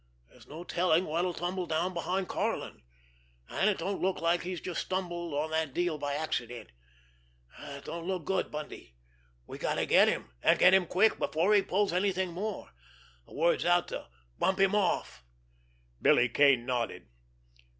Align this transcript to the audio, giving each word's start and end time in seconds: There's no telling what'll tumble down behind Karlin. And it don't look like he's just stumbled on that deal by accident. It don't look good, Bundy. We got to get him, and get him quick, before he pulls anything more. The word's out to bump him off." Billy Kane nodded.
There's 0.31 0.47
no 0.47 0.63
telling 0.63 1.05
what'll 1.05 1.31
tumble 1.35 1.67
down 1.67 1.93
behind 1.93 2.27
Karlin. 2.27 2.81
And 3.47 3.69
it 3.69 3.77
don't 3.77 4.01
look 4.01 4.19
like 4.19 4.41
he's 4.41 4.59
just 4.59 4.81
stumbled 4.81 5.35
on 5.35 5.51
that 5.51 5.75
deal 5.75 5.99
by 5.99 6.15
accident. 6.15 6.71
It 7.59 7.85
don't 7.85 8.07
look 8.07 8.25
good, 8.25 8.49
Bundy. 8.49 8.95
We 9.45 9.59
got 9.59 9.75
to 9.75 9.85
get 9.85 10.07
him, 10.07 10.31
and 10.41 10.57
get 10.57 10.73
him 10.73 10.87
quick, 10.87 11.19
before 11.19 11.53
he 11.53 11.61
pulls 11.61 11.93
anything 11.93 12.31
more. 12.33 12.71
The 13.27 13.35
word's 13.35 13.63
out 13.63 13.89
to 13.89 14.07
bump 14.39 14.59
him 14.59 14.73
off." 14.73 15.23
Billy 16.01 16.29
Kane 16.29 16.65
nodded. 16.65 17.07